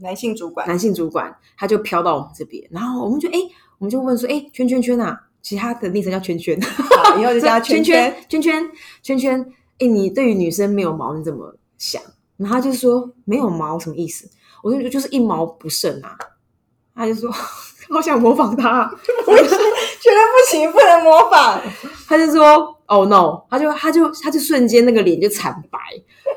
[0.00, 3.34] 男性主管，男性主管他就飘到我们这边，然后我们就哎，
[3.76, 6.58] 我们就问说，哎，圈圈圈啊，其他的昵称叫圈圈，
[7.20, 8.70] 以后就叫 圈圈圈圈
[9.02, 9.52] 圈圈。
[9.78, 12.00] 哎，你对于女生没有毛你怎么想？
[12.38, 14.28] 然后他就说没有毛什么意思？
[14.62, 16.16] 我就就是一毛不剩啊。
[16.94, 17.30] 他就说。
[17.90, 18.90] 好想模仿他，
[19.26, 21.60] 我觉得不行，不能模仿。
[22.08, 25.78] 他就说：“Oh no！” 他就他就他就瞬间那个脸就惨白。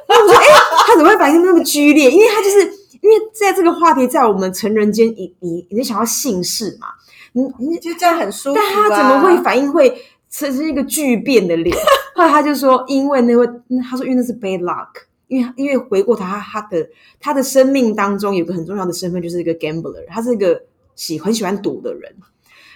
[0.06, 0.46] 然后我说：“哎，
[0.86, 2.12] 他怎么会反应那么剧烈？
[2.12, 2.60] 因为他就是
[3.02, 6.88] 因为在这个话题在我们成人间，你你你想要姓氏嘛？
[7.36, 8.60] 你你就这样很舒服。
[8.60, 11.76] 但他怎么会反应会呈现一个巨变的脸？
[12.16, 13.48] 后来他就说：因为那位
[13.90, 14.88] 他说因为那是 bad luck，
[15.28, 20.60] 因为因为回过头他他的他的生命当中有个很重要的身份就是一个 gambler，他是一个。”
[20.98, 22.16] 喜很喜欢赌的人，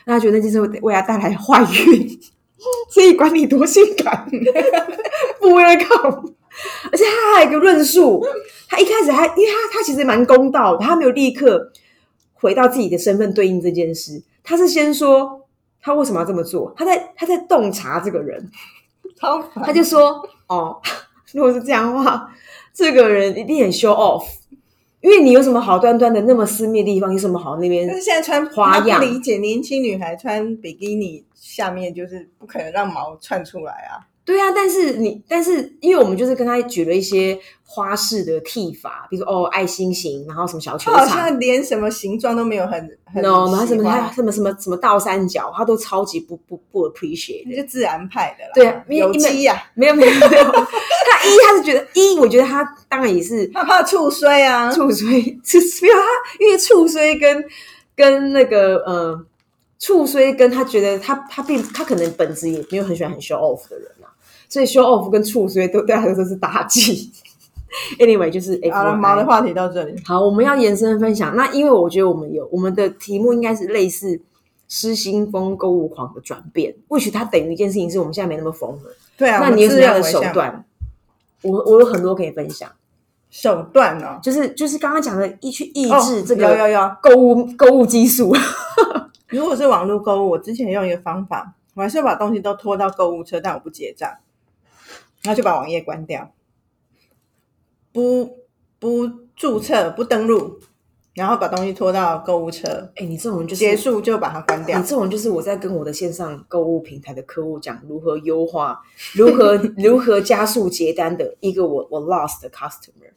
[0.06, 2.20] 那他觉得那件事会为他带来坏运，
[2.90, 4.30] 所以管你多性感，
[5.40, 6.10] 不为了靠。
[6.92, 8.22] 而且他还有一个论述，
[8.68, 11.72] 他一开始还因为他他其实蛮公道的，他没有立刻
[12.34, 15.48] 回到自己的身份对应这件事，他是先说
[15.82, 18.50] 他为什么要这么做，他在他在洞察这个人，
[19.64, 20.82] 他就说哦，
[21.34, 22.30] 如果是这样的话，
[22.74, 24.26] 这个人一定很 show off。
[25.02, 27.10] 因为你有什么好端端的那么私密的地方？
[27.14, 27.88] 有什么好那边？
[27.88, 34.04] 但是现在穿花样，理解年轻女孩穿比基尼下面就是不可能让毛窜出来啊。
[34.26, 42.80] 对啊，但是你，但是因为我们就是跟他举了一些花式的剃法，比如说哦爱心型，然后什么小球，好像连什么形状都没有很
[43.12, 48.52] 很 no，然后什么他什么什么什么倒三角，他都超级不不不 appreciate，就自然派的啦。
[48.54, 56.06] 对啊，有机呀，没有没有没有，他一他是觉得一，我觉得他当然也是他怕触衰啊， 触衰是没有他，
[56.40, 57.44] 因为触衰跟
[57.96, 59.26] 跟那个呃。
[59.82, 63.99] 触衰跟他觉得他他并他可能本质也没有很喜欢很 show off 的人啊，
[64.50, 67.12] 所以 show off 跟处所以都对他来说是打击。
[68.00, 69.96] Anyway，就是 F 好了，毛的话题到这里。
[70.04, 71.36] 好，我们要延伸分享。
[71.36, 74.20] 那因为我觉得我们有我们的题目应该是类似
[74.68, 78.92] 失心疯购物狂的转变，或许它等于一件事情是我们现在没那么疯了。
[79.16, 80.66] 对啊，那你有什么样的手段？
[81.44, 82.72] 我我有很多可以分享，
[83.30, 84.20] 手段哦？
[84.24, 86.92] 就是就是刚刚讲的，一去抑哦制这有有个有。
[87.04, 88.36] 购物购物激素。
[89.30, 94.10] 如果是网络购物，我之前用一个方法，我还是把东西都拖到购物车，但我不结账，
[95.24, 96.32] 然后就把网页关掉，
[97.92, 98.38] 不
[98.80, 100.60] 不注册不登录，
[101.14, 104.86] 然后把东西拖到购物车，哎、你这种人就是结束就把它关掉你。
[104.86, 108.82] 这种就是我在跟我的线上购物平台的客户讲如何优化、
[109.14, 113.12] 如何 如何加速结单的一个我我 lost 的 customer，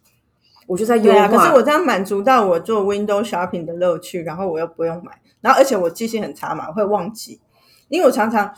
[0.67, 1.21] 我就在优化。
[1.21, 7.41] 啊，可是我这样满足到我做 window shopping 的乐趣，然后我又不用买，然后而且我记性很差嘛，我会忘记，
[7.89, 8.53] 因为我常常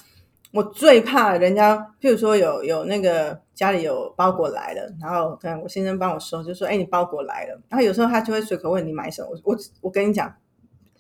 [0.55, 10.33] 我最怕人家，譬如说有有那个家里有包裹来了，然后可能我先生帮我收，就说：“哎，你包裹来了。”然后有时候他就会随口问你买什么，我我我跟你讲，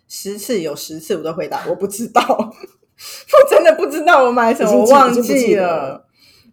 [0.08, 6.04] 十次有十次我都回答我不知道， 我真的不知道我买什么，我忘记了。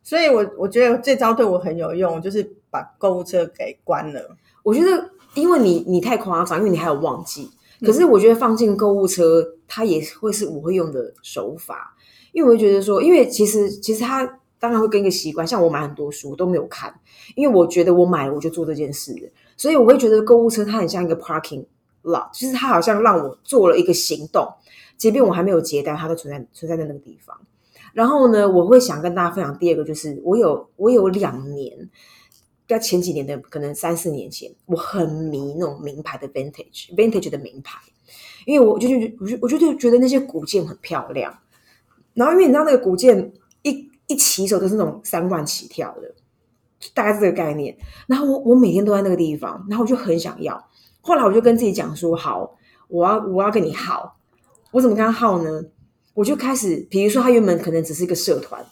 [0.04, 4.38] 所以我我觉得这招对我很有用，就是把购物车给关了。
[4.62, 7.50] 我觉得，因为你你太夸张，因为你还有忘记。
[7.52, 11.96] 嗯可是我觉得放进购物车，它也会是我会用的手法，
[12.32, 16.94] 因为我会觉得说，因为其实其实他当然会跟一个习惯，像我买很多书都没有看，
[17.36, 21.66] 因为我觉得我买了我就做这件事，所以我会觉得购物车它很像一个 parking
[22.04, 24.48] lot，就是它好像让我做了一个行动，
[24.98, 27.36] 即便我还没有结单，它都存在存在在那个地方。
[27.94, 31.90] 然后呢，我会想跟大家分享第二个，就是我有我有两年，
[32.68, 37.80] 在前几年的可能三四年前，我很迷那种名牌的 vintage vintage 的名牌，
[38.46, 41.38] 因为我就就我就我就觉得那些古件很漂亮。
[42.22, 46.14] 然后因为你知道那个古剑一一起手都是那种三万起跳的，
[46.94, 47.76] 大概是这个概念。
[48.06, 50.64] 然后我我每天都在那个地方，然后我就很想要。
[51.02, 52.56] 后来我就跟自己讲说，好，
[52.90, 54.20] 我要我要跟你耗。
[54.70, 55.64] 我怎么跟他耗呢？
[56.14, 58.64] 我就开始，比如说他原本可能只是一个社团，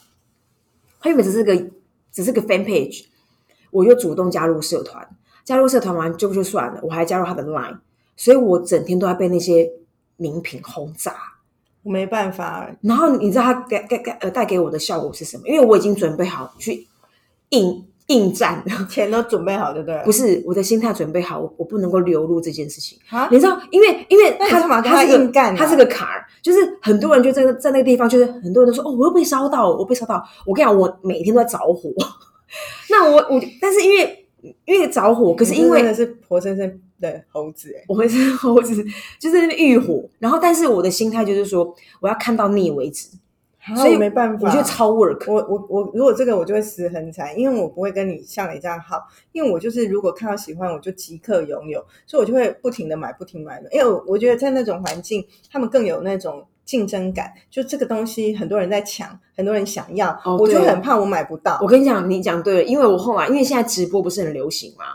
[0.99, 1.55] 他原本只是个
[2.11, 3.05] 只是个 fan page，
[3.71, 5.09] 我就主动加入社团，
[5.43, 7.79] 加入社团完就就算了，我还加入他的 line，
[8.15, 9.71] 所以我整天都在被那些
[10.17, 11.15] 名品轰炸。
[11.83, 15.43] 我没办法，然后你知道他带带带呃带给我的效果是什么？
[15.47, 16.87] 因为我已经准备好去
[17.49, 20.01] 应应战了，钱都准备好，对不对？
[20.03, 22.97] 不是我的心态准备好，我我不能够流露这件事情。
[23.09, 30.23] 啊，你知道，因为因为他他硬干啊他是个坎儿，就是很多人就在那在那个地方，就是很多人都说哦，我又被烧到，我被烧到。
[30.45, 31.89] 我跟你讲，我每天都在着火。
[32.89, 34.27] 那我我，但是因为
[34.65, 37.83] 因为着火，可是因为真的是活生生的猴子哎。
[37.87, 38.83] 我会是 猴子，
[39.19, 40.03] 就是在那边欲火。
[40.19, 43.09] 然后，但是我的心态就是说，我要看到腻为止，
[43.75, 45.31] 所以我没办法，我觉得超 work。
[45.31, 53.69] 我我我，如果这个我就会死很惨，因为我不会跟你像你这样好，因为我就是如果看到喜欢我就即刻拥有，所以我就会不停的买，不停地买的。
[53.71, 61.67] 因为我我觉得在那种环境，他们更有那种竞争感，就这个东西很多人在抢，很多人想要，哦我就很怕我买不到我。
[61.67, 64.85] 跟你讲，你讲对了，因为我后来因为现在直播不是很流行嘛，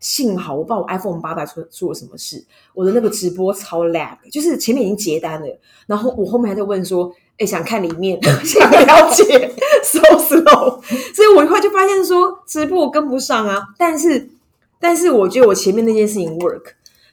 [0.00, 2.42] 幸好我不知道我 iPhone 八代出出了什么事，
[2.74, 10.82] 我的那个直播超 lag，就是前面已经结单了，然后我后面还在问说，哎，想看里面， 想了解，so slow，
[11.14, 14.30] 所以我一会就发现说直播我跟不上啊，但是
[14.80, 16.62] 但是我觉得我前面那件事情 work，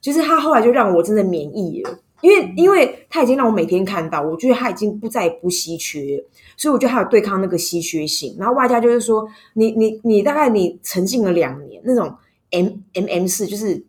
[0.02, 2.00] 就是他后来就让我真的免疫了。
[2.22, 6.20] 因为，因为他已经让我每天看到，我觉得他已经不再不稀缺，
[6.58, 8.36] 所以我觉得他有对抗那个稀缺性。
[8.40, 12.12] 然后外加就是说，你你你大概你沉浸了两年，那种
[12.52, 13.84] M M M 式就是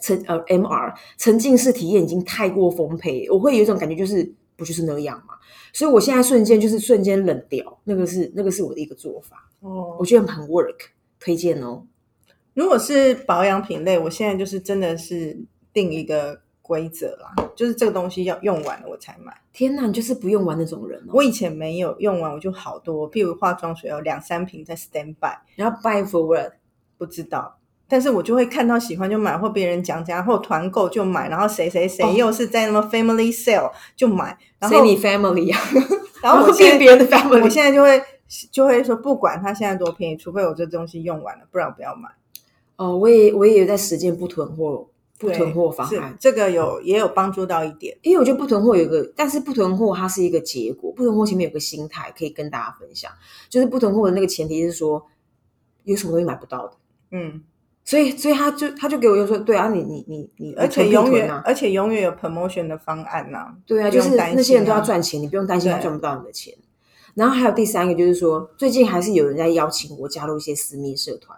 [0.00, 5.34] 沉呃 M R 沉浸式体验已经太过丰沛，我会有一种感觉，就是不就是那样嘛？
[5.72, 10.76] 所以我现在瞬间就是瞬间冷掉，那个是那个是我的一个做法，哦我，觉得很 work，
[11.18, 11.86] 推荐哦。
[12.54, 15.38] 如果是保养品类，我现在就是真的是
[15.72, 19.32] 定一个规则啦，就是这个东西要用完了我才买。
[19.52, 21.12] 天哪，你就是不用完那种人哦。
[21.14, 25.38] 我以前没有用完，我就好多，譬如化妆水有两三瓶在 stand by。
[25.54, 26.52] 然后 buy forward，
[26.98, 27.59] 不知道，
[27.90, 35.60] 但是我就会看到喜欢就买，或别人讲讲，或团购就买，然后谁谁谁哦又是在那么 family sale 就买，然后你 family 啊，
[36.22, 38.00] 然后我现在变别人的 family，我现在就会
[38.52, 42.08] 就会说，不管它现在多便宜，除非我这东西用完了，不然我不要买。
[42.76, 46.16] 哦，我也我也有在实践不囤货，不囤货方是案。
[46.18, 47.94] 这个有也有帮助到一点。
[48.02, 53.10] 因为我觉得不囤货有一个，但是不囤货它是一个结果，不囤货前面有个心态可以跟大家分享，
[53.50, 55.06] 就是不囤货的那个前提是说，
[55.84, 56.72] 有什么东西买不到的，
[57.10, 57.42] 嗯，
[57.90, 66.54] 所以所以他就他就给我就说，对啊，你你你你，而且永远而且永远有 promotion 的方案呐、对啊，就是那些人都要啊赚钱，你不用担心他赚不到你的钱。
[67.14, 71.36] 然后还有第三个就是说，最近还是有人在邀请我加入一些私密社团，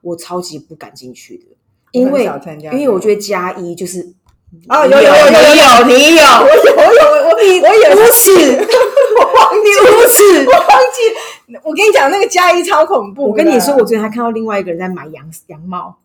[0.00, 1.44] 我超级不敢进去的，
[1.92, 2.24] 因为
[2.72, 4.00] 因为我觉得加一就是
[4.70, 10.48] 哦，你有有有有有你有我有，我有我有我我也 无耻，我忘记你无耻。
[10.48, 10.98] 我忘记，
[11.62, 13.28] 我跟你讲那个加一超恐怖。
[13.28, 15.96] 我跟你说，我昨天还看到另外一个人在买羊羊帽，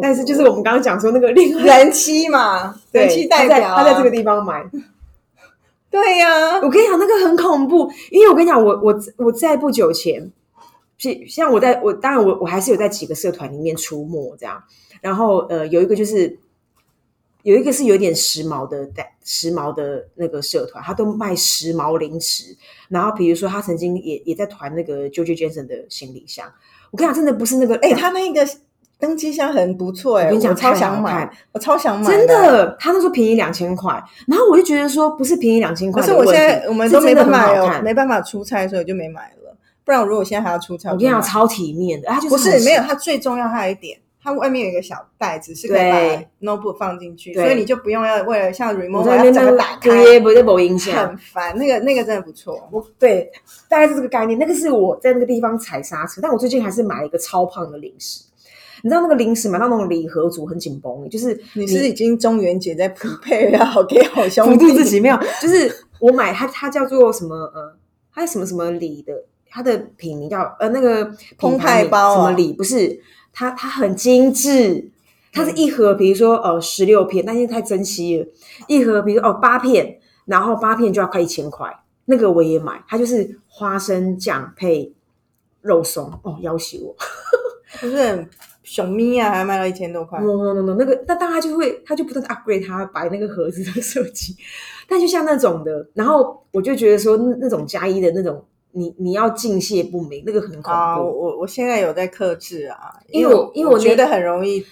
[0.00, 1.90] 但是就是我们刚刚讲说那个另人。
[1.92, 4.64] 妻嘛，人妻代表、啊他在他在这个地方买。
[5.88, 10.30] 对呀、我跟你讲，那个很恐怖，因为我跟你讲，我我我在不久前，
[10.98, 14.62] 是像我在我当然我我还是有在几个社团里面出没这样，
[15.00, 16.38] 然后呃有一个就是
[17.46, 22.56] 有一个是有点时髦的带时髦的那个社团，他都卖时髦零食，
[22.88, 26.44] 然后比如说他曾经也也在团那个 JoJo Jensen 的行李箱，
[26.90, 28.44] 我跟你讲，真的不是那个哎、他那个
[28.98, 32.26] 登机箱很不错哎、我跟你讲超想买，我超想买，真。
[32.26, 33.92] 的，他那时候便宜两千块，
[34.26, 39.56] 然后我就觉得说不是便宜两千块可是我现在我们都没办法没办法出差，所以我就没买了。
[39.84, 51.06] 不然如果我现在还要出差，我跟你讲，超体面的，它就是不是没有，它最重要还有一点，它外面有一个小袋子是可以对把 notebook 放进去，所以你就不用要为了像 remote 要整个个打开，对，不是没影响。
[51.06, 51.56] 很烦。
[51.56, 53.30] 那个那个真的不错，我对，
[53.68, 54.36] 大概是这个概念。
[54.36, 58.24] 那个是我在那个地方踩刹车，但我最近还是买了一个超胖的零食。
[58.82, 67.76] 你知道那个零食买到那种礼盒组很紧绷，就是你是已经中元节在匹配要给好兄辅弟助自己没有，就是我买它，它叫做什么呃，
[68.12, 69.14] 它是什么什么礼的，
[69.48, 71.08] 它的品名叫呃那个
[71.38, 73.00] 澎湃包啊什么礼，不是
[73.38, 74.90] 它它很精致，
[75.30, 78.26] 它是一盒，比如说呃十六片，但是太珍惜了，
[78.66, 81.70] 一盒比如说哦八片，然后八片就要快一千块，
[82.06, 84.90] 那个我也买，它就是花生酱配
[85.60, 86.96] 肉松哦，要挟我。
[87.78, 88.26] 不是
[88.62, 90.18] 熊咪啊，还卖到一千多块。
[90.20, 94.34] no no no no，那个那大家就会他就不断地 upgrade 他摆那个盒子的 设计，
[94.88, 98.42] 但就像那种的，然后我就觉得说那那种加一的那种，
[98.76, 101.18] 你你要敬谢不明，那个很恐啊，我怖。
[101.18, 104.64] 我我现在有在克制啊，因为我因为我那觉得很容易，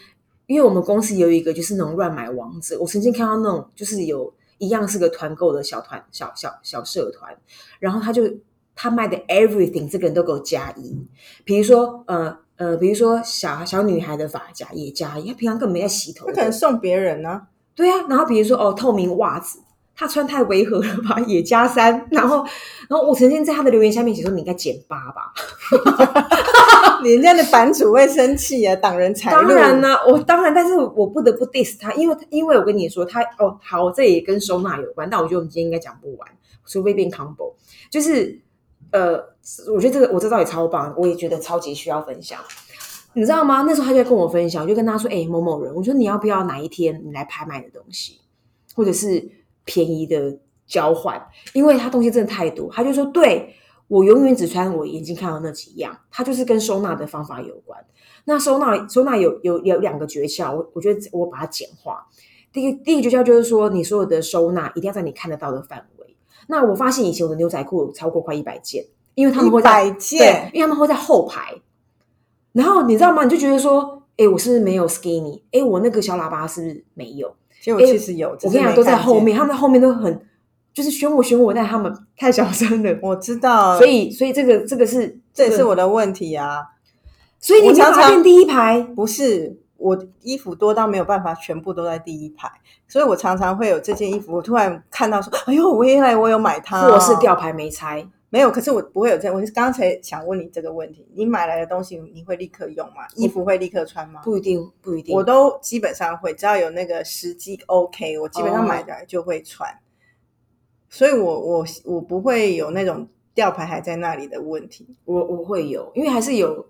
[0.46, 7.34] 因为我们公司有一个就是那种乱买王子，我曾经看到那种就是有一样是个团购的小团小小小社团，
[7.78, 8.22] 然后他就
[8.76, 10.96] 他卖的 everything 这个人都给我加一，
[11.44, 19.58] 比如说呃呃，比如说小小女孩的发夹也加一，他平常根本没在洗头的，他可能送别人呢、对啊，然后比如说哦，透明袜子，
[19.96, 22.06] 他穿太违和了吧，也加三。
[22.10, 22.44] 然后，
[22.88, 25.32] 然后我曾经在他的留言下面写说你应该减八吧。
[27.02, 29.48] 人家的版主会生气啊，挡人财路。
[29.48, 36.28] 当然呢，我当然，但是我不得不 diss 他，因为因为我跟你说他哦，好，这也跟收纳有关，但我觉得我们今天应该讲不完，
[36.66, 37.54] 除非变 combo。
[37.90, 38.40] 就是
[38.90, 39.12] 呃，
[39.72, 42.38] 我觉得这个我这道也超棒，我也觉得超级需要分享。
[43.12, 43.64] 你知道吗？
[43.66, 48.18] 那时候他就在跟我分享，我就跟他说：“哎、某某人，我说你要不要哪一天你来拍卖的东西，
[48.74, 49.28] 或者是
[49.64, 51.20] 便宜的交换？
[51.52, 53.54] 因为他东西真的太多。”他就说：“对
[53.88, 57.78] 我永远只穿我眼睛看到那几样。”他就是跟收纳的方法有关。
[58.24, 62.06] 那收纳收纳有有有两个诀窍，我我觉得我把它简化。
[62.52, 66.16] 第一个第一个诀窍就是说，你所有的收纳一定要在你看得到的范围。
[66.46, 71.54] 那我发现以前我的牛仔裤有超过快一百件，因为他们会在100对件，因为他们会在后排。
[72.52, 73.24] 然后你知道吗？
[73.24, 75.42] 你就觉得说，哎，我是不是没有 skinny？
[75.50, 77.34] 哎，我那个小喇叭是不是没有？
[77.64, 80.20] 结果其实有，我跟你讲，都在后面，他们在后面都很
[80.74, 82.94] 就是选我选我，但他们 太小声了。
[83.00, 86.60] 我知道，所以，所以这个这个是这也是我的问题啊。
[87.40, 92.50] 所以你我常常第一排不是我衣服多到没有办法全部都在第一排，
[92.86, 103.06] 所以我常常会有这件衣服，我突然看到说，哎呦，我原来我有买它、或是吊牌没拆，没有，可是我不会有这样，我刚才想问你这个问题，你买来的东西你会立刻用吗？
[103.14, 104.22] 衣服会立刻穿吗？
[104.24, 105.14] 不一定不一定。
[105.14, 109.72] 我都基本上会，只要有那个时机 OK，我基本上哦买来就会穿。
[110.88, 114.96] 所以我我我不会有那种吊牌还在那里的问题。
[115.04, 116.66] 我我会有，因为还是有，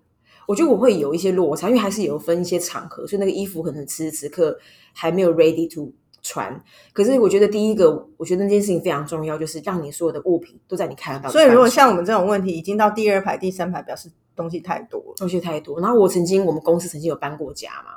[0.47, 4.59] 我觉得我会有一些落差，因为还是有分一些场合，所以那个衣服可能此时此刻
[4.93, 5.91] 还没有 ready to
[6.25, 6.61] 穿。
[6.93, 15.15] 可是我觉得第一个，我觉得那件事情非常重要，就是让你所有的物品都在你看得到所以如果像我们这种问题已经到第二排、第三排，表示东西太多了。
[15.17, 15.79] 东西太多。
[15.81, 17.93] 然后我曾经我们公司曾经有搬过家嘛，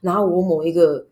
[0.00, 1.04] 然后我某一个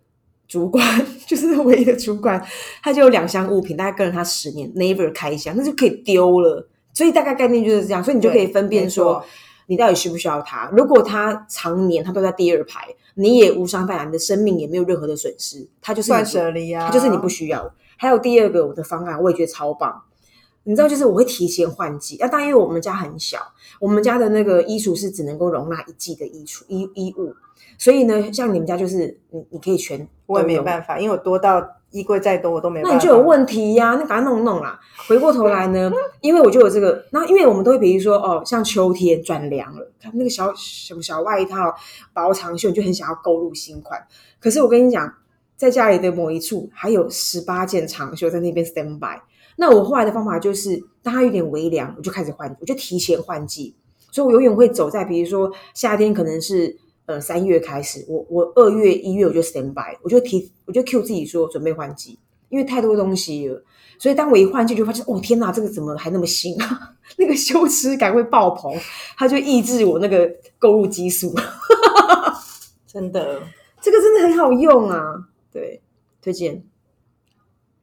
[0.47, 0.85] 主管
[1.27, 2.41] 就是唯一的主管，
[2.83, 6.69] 他就有两箱物品，大概跟了他十年，never 开箱，那就可以丢了。
[6.95, 9.25] 所以大概概念就是这样，所以你就可以分辨说
[9.67, 10.69] 你到底需不需要它。
[10.73, 12.89] 如果他常年他都在第二排，
[13.19, 17.75] 你也无伤大雅，你的生命也没有任何的损失，它就是舍离啊，它就是你不需要。
[17.97, 20.03] 还有第二个我的方案，我也觉得超棒。
[20.63, 22.17] 你知道，就是我会提前换季。
[22.21, 23.39] 那当然，因为我们家很小，
[23.81, 27.35] 我们家的那个衣橱是只能够容纳一季的衣橱衣衣物，
[27.79, 32.91] 所以呢，像你们家就是你你可以全我也没都用办法，因为我多到衣柜再多我都没办法。
[32.91, 34.79] 那你就有问题呀、那赶快弄弄啦。
[35.07, 41.73] 回过头来呢，因为我就有这个，那因为我们都会比如说哦，像秋天转凉了，看那个小什么小外套、
[42.13, 44.07] 薄长袖，你就很想要购入新款。
[44.41, 45.15] 可是我跟你讲，
[45.57, 49.21] 在家里的某一处还有十八件长袖在那边 stand by。
[49.57, 53.75] 那我后来的方法就是，当它有点微凉，我就开始换，我就提前换季。
[54.11, 56.77] 所以我永远会走在，比如说夏天可能是
[57.09, 62.19] 呃三月开始，我我二月一月我就 stand by，我就提我就 cue 自己说准备换季，
[62.51, 63.65] 因为太多东西了。
[63.99, 66.95] 所以当我一换季，就发现哦天哪，这个怎么还那么新啊？
[67.17, 68.79] 那个羞耻感会爆棚，
[69.17, 71.35] 它就抑制我那个购物激素。
[72.87, 73.41] 真的
[73.81, 75.81] 这个真的很好用啊，对，
[76.21, 76.63] 推荐。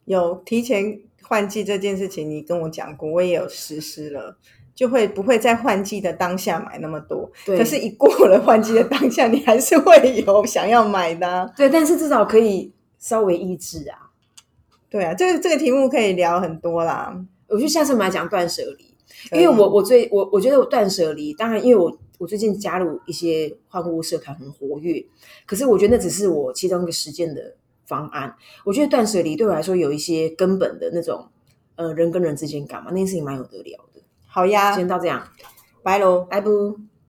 [0.05, 4.37] 有提前换季这件事情，你跟我讲过，我也有实施了。
[4.75, 7.31] 就会不会在换季的当下买那么多？
[7.45, 14.11] 对可是，一过了换季的当下，你还是会有想要买的啊、对，但是至少可以稍微抑制啊。
[14.89, 17.17] 对啊，这个这个题目可以聊很多啦。
[17.47, 18.93] 我觉得下次我们来讲断舍离，
[19.31, 25.05] 因为我我最我我觉得我断舍离，当然因为我我最近加入一些换物社团很活跃，
[25.45, 27.55] 可是我觉得那只是我其中一个实践的
[27.85, 28.35] 方案。
[28.65, 31.27] 我觉得断舍离对我来说有一些根本的那种
[31.75, 33.94] 呃人跟人之间干嘛那件事情蛮有得聊的。
[34.35, 35.25] 好呀今，天到这样，
[35.81, 36.25] 拜喽。
[36.29, 36.94] 拜拜。